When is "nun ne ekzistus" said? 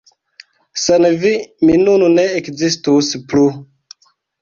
1.83-3.15